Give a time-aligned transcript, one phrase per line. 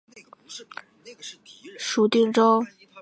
[1.77, 2.65] 属定州。